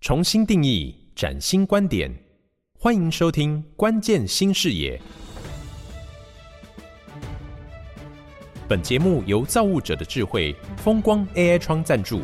[0.00, 2.10] 重新定义，崭新观点，
[2.72, 4.98] 欢迎收听《关键新视野》。
[8.66, 12.22] 本节目由造物者的智慧风光 AI 窗赞助，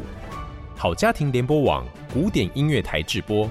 [0.74, 3.46] 好家庭联播网古典音乐台制播。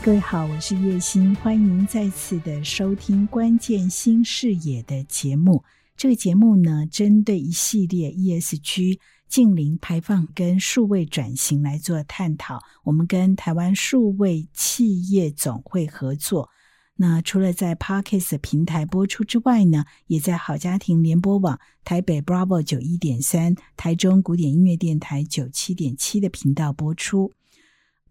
[0.00, 5.64] 各位好，我是叶欣，欢迎再次的收听《关键新视野》的节目。
[6.00, 8.98] 这个节目呢，针对一系列 ESG。
[9.28, 12.58] 净零排放跟数位转型来做探讨。
[12.84, 16.48] 我们跟台湾数位企业总会合作。
[16.96, 27.34] 那除了在 Podcast 平台播出之外呢，也在好家庭联播网台北 Bravo 九一点三、台中古典音乐电台九七点七的频道播出。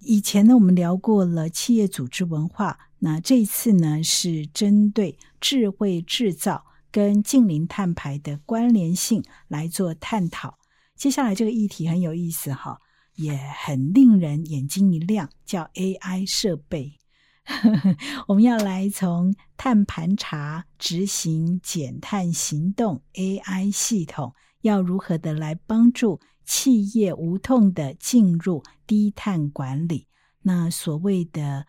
[0.01, 2.77] 以前呢，我们聊过了企业组织文化。
[2.99, 10.57] 那这一次呢，是针对智慧制造跟近零碳排的关联性来做探讨。
[10.95, 12.79] 接下来这个议题很有意思哈，
[13.15, 16.99] 也很令人眼睛一亮，叫 AI 设备。
[18.27, 30.07] 我们要来从碳盘查、执行减碳行动，AI 系统要如何的来帮助企业无痛的进入低碳管理？
[30.41, 31.65] 那所谓的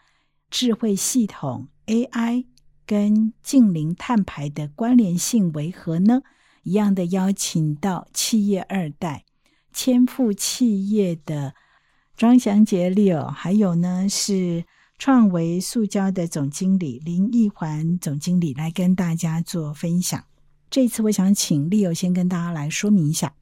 [0.51, 2.47] 智慧系统 AI
[2.91, 6.23] 跟近零碳排的关联性为何呢？
[6.65, 9.25] 一样的邀请到企业二代
[9.73, 11.55] 千富企业的
[12.17, 14.65] 庄祥杰 Leo，还有呢是
[14.99, 20.25] 创维塑胶的总经理林奕环总经理来跟大家做分享。
[20.69, 23.33] 这次我想请 Leo 先跟大家来说明一下。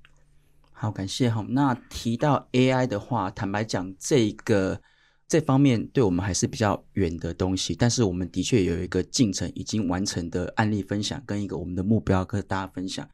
[0.72, 1.42] 好，感谢哈。
[1.48, 4.82] 那提到 AI 的话，坦白讲，这个
[5.28, 13.06] 这方面对我们还是比较远的东西，但是我们的确有一个进程已经完成的案例分享，跟一个我们的目标跟大家分享。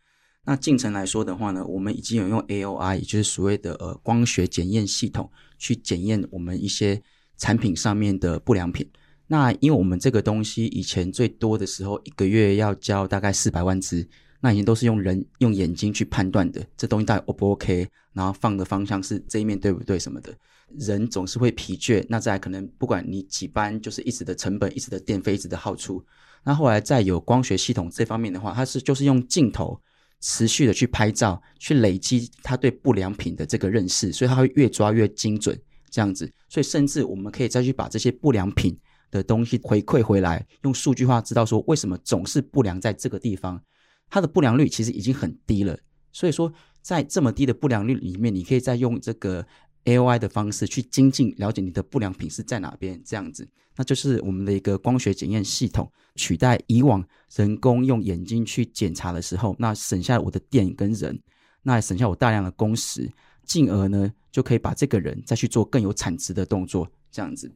[0.44, 7.02] 那进程来说的话呢，我们已经有用 AOI，也就是所谓的呃光学检验系统去检验我们一些
[7.36, 8.88] 产品上面的不良品。
[9.26, 14.06] 那因为我们这个东西以前最多的时候一个月要交大概四百万只，
[14.40, 20.32] 那以前都是用人用眼睛去判断的，这东西到底 O 不 OK，然后放的方向是这一面对不对什么的，
[20.68, 22.04] 人总是会疲倦。
[22.08, 26.04] 那再可能不管你几班，就是一直的成本、一直的电费、一直的耗出。
[26.44, 29.80] 那后来再有光学系统这方面的话，它是就是用镜头。
[30.26, 35.60] 持续的去拍照，去累积它对不良品的这个认识，所以它会越抓越精准，
[35.90, 36.32] 这样子。
[36.48, 38.74] 所以甚至我们可以再去把这些不良品
[39.10, 43.60] 的东西回馈回来，用数据化知道说为什么总是不良在这个地方，
[44.08, 45.78] 它的不良率其实已经很低了。
[46.10, 49.46] 所以说，在这么低的不良率里面，你可以再用这个
[49.84, 53.46] AOI 的方式去精进了解你的不良品是在哪边，这样子。
[53.76, 61.20] 那就是我们的一个光学检验系统，取代以往人工用眼睛去检查的时候，那省下我的电跟人，
[61.62, 63.10] 那省下我大量的工时，
[63.44, 67.50] 进而呢就可以把这个人再去做更有产值的动作，这样子。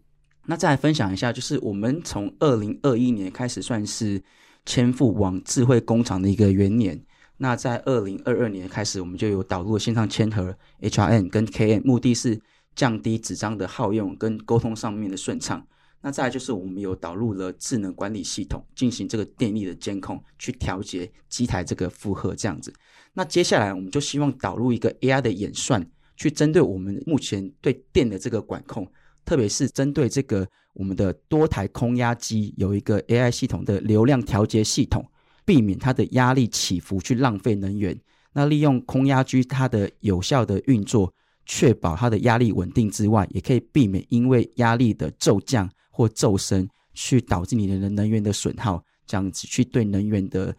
[0.45, 4.21] 那再来分享一下，就是我们从二零二一年开始算是
[4.67, 7.01] 千富往智慧工厂的一个元年，
[7.39, 12.41] 那在二零二二年开始，我们就有导入线上签核 H R N 跟 K N，目的是
[12.75, 15.67] 降低纸张的耗用跟沟通上面的顺畅。
[16.01, 22.73] 那再来就是我们有导入了智能管理系统，进行这个电力的监控，去调节机台这个负荷这样子。
[23.15, 25.85] 那接下来我们就希望导入一个 AI 的演算，
[26.17, 28.87] 去针对我们目前对电的这个管控，
[29.25, 35.05] 特别是针对这个我们的多台空压机，有一个 AI 系统的流量调节系统，
[35.49, 37.99] 避免它的压力起伏去浪费能源。
[38.35, 41.13] 那利用空压机它的有效的运作，
[41.47, 45.69] 确保它的压力稳定之外，也可以避免因为压力的骤降。
[45.91, 50.57] 或骤升去导致你的能源的损耗，这样子去对能源的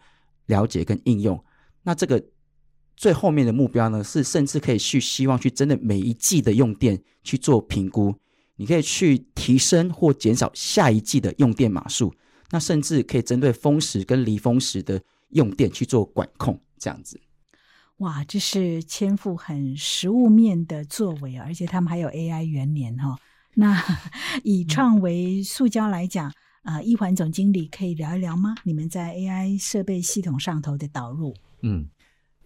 [0.48, 1.42] 了解跟应用。
[1.82, 2.22] 那这个
[2.94, 8.14] 最后面的目标呢，是甚至可以去希望去针对每一季的用电去做评估。
[8.56, 12.12] 你可以去提升或减少下一季的用电码数。
[12.50, 15.00] 那甚至可以针对风时跟离风时的
[15.30, 17.20] 用电去做管控，这样子。
[17.98, 23.18] 哇，这是千富很实物面的作为，而且他们还有 AI 元年哈。
[23.54, 23.82] 那
[24.42, 26.28] 以创维塑胶来讲，
[26.62, 28.54] 啊、呃，一环总经理可以聊一聊吗？
[28.64, 31.34] 你们在 AI 设备系统上头的导入？
[31.62, 31.88] 嗯，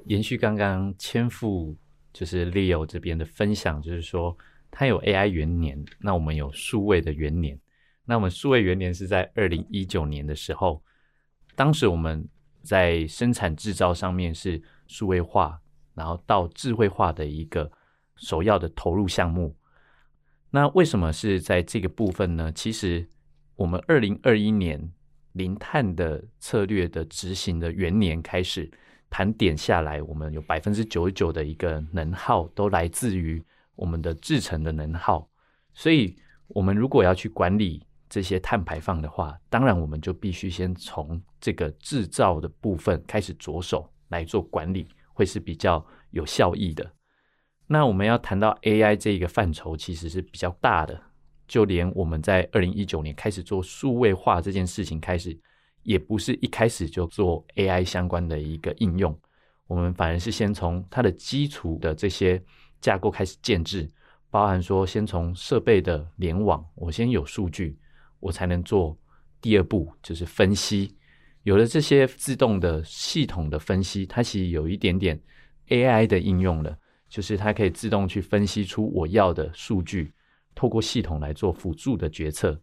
[0.06, 1.76] 延续刚刚千富
[2.12, 4.37] 就是 Leo 这边的分享，就是说
[4.70, 7.56] 他有 AI 元年，那我们有数位的元年。
[8.06, 10.83] 那我们数位元年是在二零一九年的时候，
[11.55, 12.29] 当时我们
[12.62, 15.61] 在生产制造上面是数位化，
[15.95, 17.71] 然后到智慧化的一个
[18.17, 19.56] 首要的投入项目。
[20.51, 22.53] 那为什么是在这个部分呢？
[22.53, 23.09] 其实
[23.56, 24.93] 我们二零二一年
[25.33, 28.71] 零碳的策略的执行的元年开始，
[29.11, 33.43] 盘点下来，我们有百分之九十九的一个能耗都来自于
[33.75, 35.29] 我们的制成的能耗，
[35.73, 36.17] 所以
[36.49, 46.88] 我们如果要去管理这些碳排放的话，当然我们就必须先从这个制造的部分开始着手来做管理，会是比较有效益的。
[47.66, 50.96] 那我们要谈到 AI 这一个范畴，其实是比较大的，
[51.49, 55.37] 就连我们在二零一九年开始做数位化这件事情开始。
[55.82, 59.12] 也不是一开始就做 AI 相关的一个应用，
[59.67, 62.40] 我们反而是先从它的基础的这些
[62.81, 63.90] 架构开始建置，
[64.31, 67.76] 包含说先从设备的联网，我先有数据，
[68.25, 68.97] 我才能做
[69.41, 70.97] 第二步，就是分析。
[71.43, 75.21] 有了这些自动的系统的分析，它其实有一点点
[75.69, 76.76] AI 的应用了，
[77.09, 80.12] 就是它可以自动去分析出我要的数据，
[80.55, 82.59] 透过系统来做辅助的决策。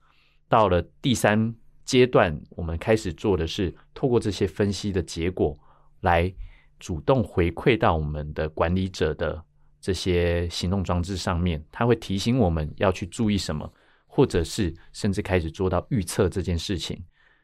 [0.49, 1.53] 到了第三。
[1.83, 5.57] 阶段，我们开始做的是透过这些分析的结果，
[6.01, 6.31] 来
[6.79, 9.43] 主动回馈到我们的管理者的
[9.81, 13.69] 这些行动装置上面，它会提醒我们要去注意什么，
[14.11, 17.01] 或者是甚至开始做到预测这件事情。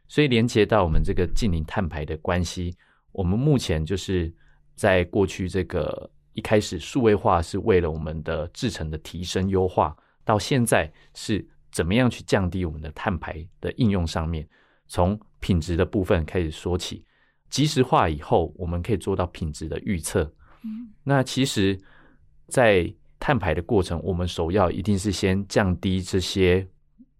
[0.08, 2.76] 所以连接到我们这个近邻碳排的关系，
[3.14, 4.34] 我们目前就是
[4.76, 11.48] 在过去这个一开始数位化是为了我们的制程的提升优化，到现在是。
[11.70, 14.48] 怎么样去降低我们的碳排的应用上面，
[14.88, 17.06] 从品质的部分开始说起，
[17.50, 20.24] 即时化以后，我们可以做到品质的预测。
[20.64, 21.80] 嗯，那其实，
[22.48, 26.68] 在碳排的过程，我们首要一定是先降低这些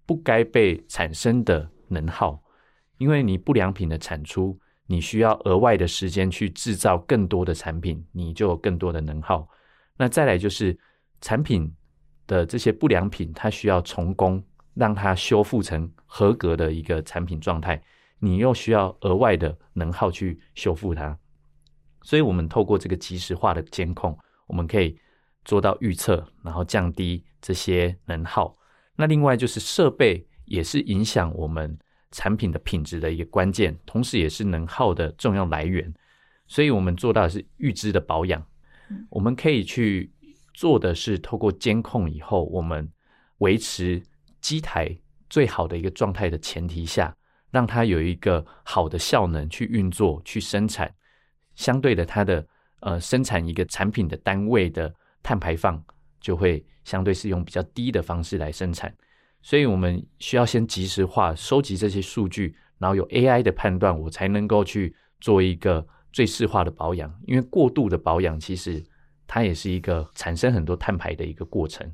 [0.06, 2.42] 不该被产生的能耗，
[2.98, 9.48] 因为你不良品的产出，你需要额外的时间去制造更多的产品，你就有更多的能耗。
[9.98, 10.78] 那再来就是
[11.22, 11.74] 产品。
[12.28, 14.44] 的这些不良品，它需要重工，
[14.74, 17.82] 让它修复成合格的一个产品状态。
[18.20, 21.18] 你又需要额外的能耗去修复它，
[22.02, 24.14] 所以我们透过这个即时化的监控，
[24.46, 25.00] 我们可以
[25.48, 28.56] 做到预测，然后降低这些能耗。
[28.96, 31.76] 那另外就是设备也是影响我们
[32.12, 35.92] 产品的品质的一个关键，同时也是能耗的重要来源。
[36.46, 38.46] 所以我们做到的是预知的保养，
[39.10, 40.12] 我们可以去。
[40.58, 42.92] 做的是透过监控以后，我们
[43.38, 44.02] 维持
[44.42, 44.98] 机台
[45.30, 47.16] 最好的一个状态的前提下，
[47.52, 50.92] 让它有一个好的效能去运作、去生产。
[51.54, 52.44] 相对的，它的
[52.80, 54.92] 呃生产一个产品的单位的
[55.28, 55.84] 碳排放
[56.22, 58.96] 就会相对是用比较低的方式来生产。
[59.42, 67.14] 所以我们需要先及时化收集这些数据，然后有 AI 的判断，我才能够去做一个最适化的保养。
[67.26, 68.82] 因为过度的保养其实。
[69.30, 71.86] 它也是一个产生很多碳排的一个过程。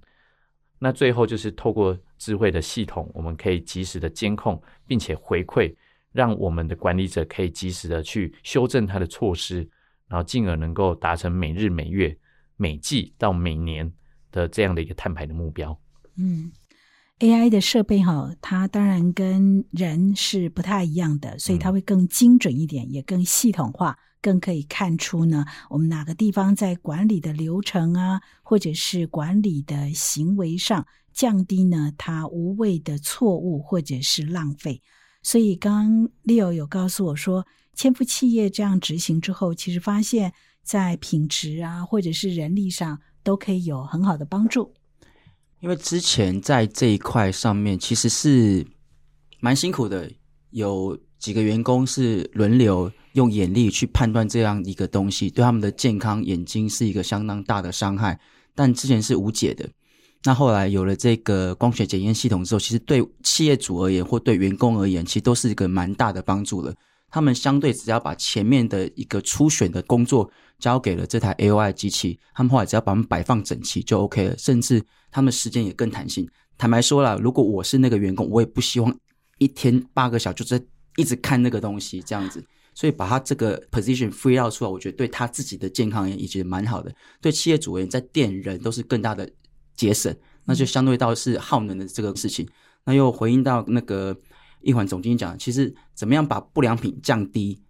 [0.78, 5.76] 那最后就是透过智慧的系统，我们可以及时的监控，并且回馈，
[6.12, 9.68] 让我们的管理者可以及时的去修正它的措施，
[10.08, 12.16] 然后进而能够达成每日、每月、
[12.64, 13.92] 每季到每年
[14.32, 15.78] 的这样的一个碳排的目标。
[16.16, 16.52] 嗯
[17.20, 23.98] ，AI 的设备哈，它当然跟人是不太一样的，所以它会更精准一点，嗯、也更系统化。
[24.22, 34.82] 更可以看出呢，我们哪个地方在管理的流程啊，或者是管理的行为上降低呢，它无谓的错误或者是浪费。
[35.24, 40.32] 所以刚刚 Leo 有告诉我说，千富企业这样执行之后，其实发现
[40.64, 44.74] 在品质啊，或者是人力上都可以有很好的帮助。
[45.60, 48.66] 因为之前在这一块上面其实是
[49.40, 50.10] 蛮辛苦的，
[50.50, 52.92] 有几个员工是轮流。
[53.14, 58.20] 用眼力去判断这样一个东西，对他们的健康眼睛是一个相当大的伤害。
[58.56, 59.70] 但之前是无解的。
[60.24, 66.74] 那后来有了这个光学检验系统之后，其实对企业主而言或对员工而言，其实都是一个蛮大的帮助了。
[67.14, 70.28] 他们相对只要把前面的一个初选的工作
[70.58, 74.36] 交给了这台 AI 机器，他们后来只要把它们摆放整齐就 OK 了。
[74.36, 76.28] 甚至他们时间也更弹性。
[76.58, 78.92] 坦白说了，如果我是那个员工，我也不希望
[79.38, 80.66] 一天八个小时就在
[80.96, 82.44] 一直看那个东西这样子。
[82.74, 86.92] 所以把他这个 position free 掉出来，我觉得对他自己的健康也已经蛮好的。
[87.22, 89.30] 对企业主人，在店人都是更大的
[89.76, 90.12] 节省，
[90.46, 92.50] 那就相对到是耗能的这个事情。
[92.86, 94.18] 那又回应到那个
[94.64, 97.62] 一环总经理讲，其实怎么样把不良品降低，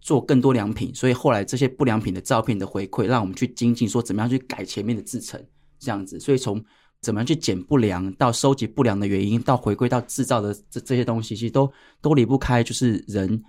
[0.00, 0.94] 做更多良品。
[0.94, 5.44] 所以后来这些不良品的照片的回馈，让我们去精进，说怎么样去改前面的制成，
[5.78, 6.20] 这样子。
[6.20, 6.62] 所以从
[7.00, 13.42] 怎么样去减不良，到收集不良的原因，到回归到制造的这这些东西，其实都都离不开就是人。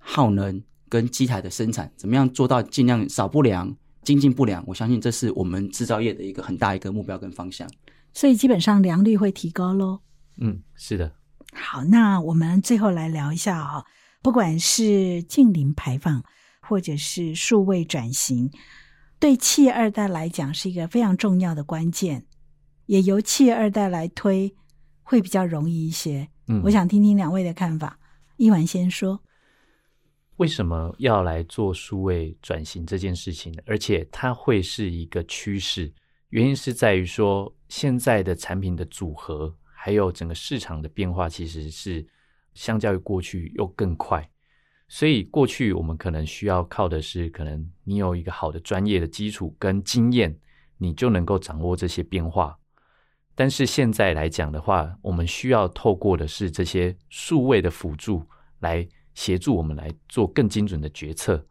[0.00, 4.64] 耗能跟机台的生产，怎么样做到尽量少不良、精进不良？
[4.66, 7.68] 我相信这是我们制造业的一个很大一个目标跟方向。
[8.14, 10.00] 所以基本上良率会提高喽。
[10.40, 11.12] 嗯，是的。
[11.52, 13.86] 好，那我们最后来聊一下啊、哦，
[14.22, 16.22] 不管是近零排放，
[16.60, 18.50] 或者是数位转型，
[19.18, 22.26] 对企业二代来讲是一个非常重要的关键，
[22.86, 24.54] 也由企业二代来推，
[25.02, 26.28] 会比较容易一些。
[26.46, 27.98] 嗯，我想听听两位的看法。
[28.36, 29.20] 一晚先说，
[30.36, 33.52] 为什么要来做数位转型这件事情？
[33.66, 35.92] 而且它会是一个趋势，
[36.28, 39.52] 原因是在于说，现在的产品的组合，
[39.88, 42.06] 还有整个市场的变化，其实是
[42.52, 44.28] 相较于过去又更快。
[44.86, 50.38] 所以过去我们可能需要靠的是，可能你有一个好的专业的基础跟经验，
[50.76, 52.54] 你就能够掌握这些变化。
[53.34, 58.22] 但是现在来讲的话，我们需要透过的是这些数位的辅助
[58.58, 61.42] 来协助我们来做更精准的决策。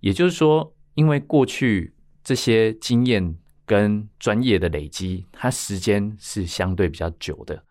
[0.00, 1.94] 也就是说，因为过去
[2.24, 7.62] 这些经验跟专业的累积，它时间是相对比较久的，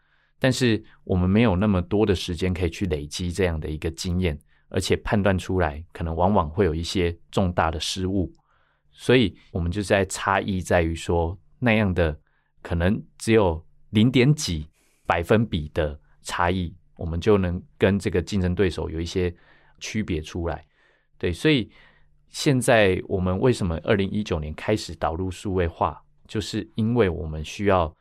[0.41, 4.37] 但是我们没有那么多的时间可以去累积这样的一个经验。
[4.73, 8.33] 而且判断出来，可能往往会有一些重大的失误，
[8.89, 12.17] 所以我们就在差异在于说，那样的
[12.61, 14.65] 可能只有零点几
[15.05, 19.35] 百分比的差异，我们就能跟这个竞争对手有一些
[19.81, 20.65] 区别出来。
[21.17, 21.69] 对，所以
[22.29, 27.93] 现在我们为什么二零一九年开始导入数位化，就是因为我们需要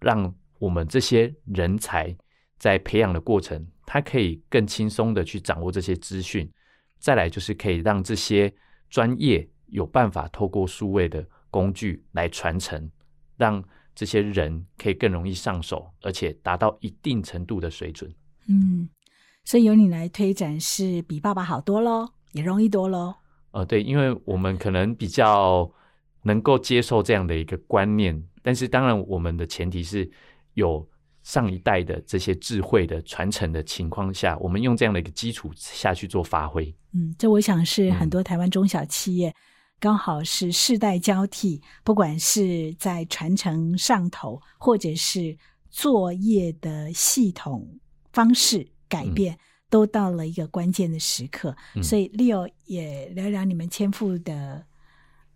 [0.00, 0.30] 让
[0.60, 2.16] 我们这些人才
[2.56, 3.66] 在培养的过程。
[3.92, 6.48] 他可以更轻松的去掌握这些资讯，
[7.00, 8.54] 再来就是可以让这些
[8.88, 12.88] 专业有办法透过数位的工具来传承，
[13.36, 13.60] 让
[13.92, 18.08] 这些人可以更容易上手，而且达到一定程度的水准。
[18.46, 18.88] 嗯，
[19.44, 23.16] 所以由你来推展是比爸爸好多喽，也容易多喽。
[23.50, 25.68] 呃，对，因为我们可能比较
[26.22, 30.08] 能够接受这样的一个观念，但是当然我们的前提是
[30.54, 30.86] 有。
[31.22, 36.74] 上一代的这些智慧的传承的情况下，我们用这样的一个基础下去做发挥。
[36.94, 39.32] 嗯，这我想是很多台湾中小企业
[39.78, 45.36] 刚好是世代交替，嗯、不管是在传承上头，或者是
[45.68, 47.68] 作业的系统
[48.14, 49.38] 方式改变，嗯、
[49.68, 51.54] 都到了一个关键的时刻。
[51.76, 54.64] 嗯、所以，Leo 也聊聊你们千富的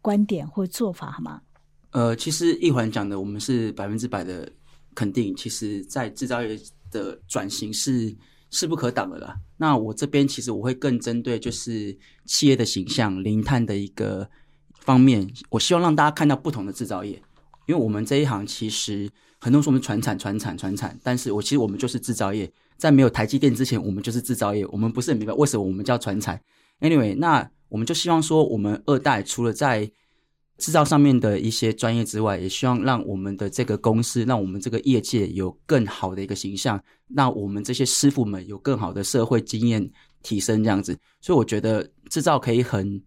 [0.00, 1.42] 观点或做法好吗？
[1.90, 4.50] 呃，其实一环讲的，我们是百分之百的。
[4.94, 6.58] 肯定，其实，在制造业
[6.90, 8.16] 的转型是
[8.50, 9.36] 势不可挡的啦。
[9.56, 11.96] 那我这边其实我会更针对就是
[12.26, 14.28] 企业的形象、零碳的一个
[14.80, 17.20] 方面，我希望让大家看到不同的制造业。
[17.66, 19.10] 因为我们这一行其实
[19.40, 24.66] 很多人说我们传产、传产、传产，但是我其实我们就是制造业，在没有台积电之前，我们就是制造业。
[24.66, 26.38] 我们不是很明白为什么我们叫传产。
[26.80, 29.90] Anyway，那我们就希望说，我们二代除了在
[30.58, 39.90] 制造上面的一些专业之外，也希望让我们的这个公司，让我们这个业界有更好的一个形象，让我们这些师傅们有更好的社会经验
[40.22, 40.96] 提升，这样子。
[41.20, 43.02] 所以我觉得制造可以很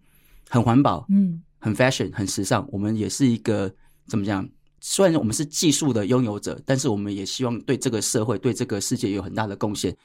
[0.49, 2.67] 很环保，嗯，很 fashion，很时尚。
[2.71, 3.73] 我们也是一个
[4.07, 4.47] 怎么讲？
[4.81, 9.95] 虽然我们是技术的拥有者，但是我们也希望对这个社会、对这个世界有很大的贡献。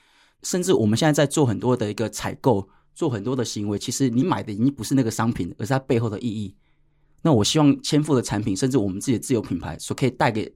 [0.45, 6.55] 甚至我们现在在做很多的一个采购，做很多的行为，其实你买的已经不是那个商品，而是它背后的意义。
[7.23, 10.53] 那我希望千富的产品，甚至我们自己的自有品牌，所可以带给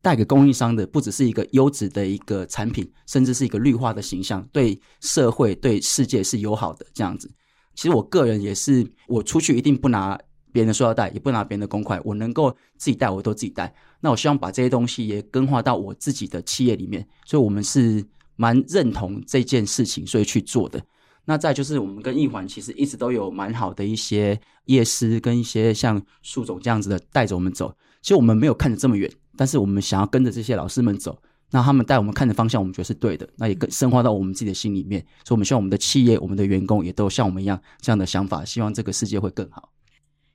[0.00, 7.28] 带给供应商的，不只是一个优质的一个产品，甚至是一个绿化的形象，对社会、对世界是友好的这样子。
[7.74, 10.16] 其实我个人也是，我出去一定不拿
[10.52, 13.74] 别人的塑料袋，也不拿别人的公筷，我能够自己带，我都自己带。
[14.00, 18.04] 那我希望把这些东西也更化到我自己的企业里面，所以我们是
[18.36, 20.80] 蛮认同这件事情，所以去做的。
[21.26, 27.76] 那再就是，我们跟一环其实一直都有蛮好的一些业师跟一些像树总这样子的带着我们走。
[28.00, 33.28] 其实我们没有看得这么远，但是我们想要跟着这些老师们走，那他们带我们看的方向，我们觉得是对的。
[33.36, 39.72] 那也更深化到我们自己的心里面，所以我们希望我们的企业、我们的员工也都像我们一样这样的想法，希望这个世界会更好。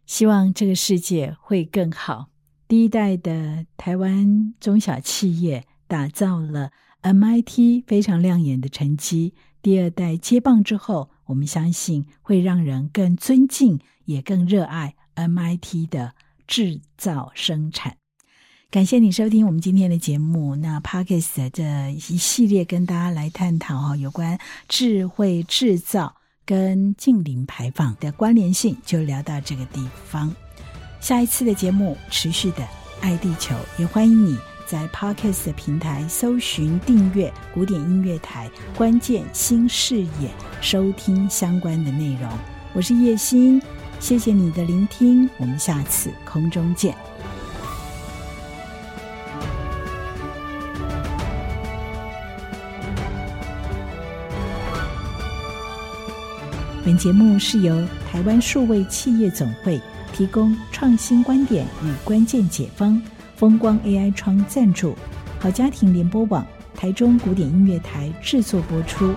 [0.06, 2.28] 希望这个世界会更好。
[2.68, 6.72] 第一代的台湾中小企业打造了
[7.02, 9.34] MIT 非常亮眼的成绩。
[9.62, 16.14] 第二代接棒之后，我们相信会让人更尊敬，也更热爱 MIT 的
[16.48, 17.98] 制造生产。
[18.70, 20.56] 感谢你收听我们今天的节目。
[20.56, 26.16] 那 Podcast 这一系列跟大家来探讨哈，有关智慧制造
[26.46, 30.34] 跟近零排放的关联性，就聊到这个地方。
[31.00, 32.66] 下一次的节目持续的
[33.02, 34.51] 爱地球，也欢迎你。
[34.72, 42.32] 在 Podcast 的平台搜寻订阅古典音乐台，关键新视野，收听相关的内容。
[42.72, 43.62] 我是叶欣，
[44.00, 46.96] 谢谢你的聆听，我们下次空中见。
[56.86, 59.82] 本节目是由台湾数位企业总会
[60.14, 63.02] 提供创新观点与关键解方，
[63.42, 64.96] 风光 AI 窗赞助，
[65.40, 66.46] 好家庭联播网
[66.76, 69.16] 台中古典音乐台制作播出。